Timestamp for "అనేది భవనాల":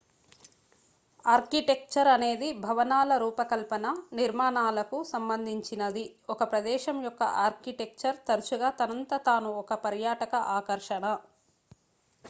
2.09-3.17